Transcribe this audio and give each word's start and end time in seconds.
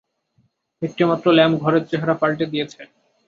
একটিমাত্র 0.81 1.25
ল্যাম্প 1.37 1.55
ঘরের 1.63 1.83
চেহারা 1.89 2.15
পালটে 2.21 2.45
দিয়েছে। 2.45 2.81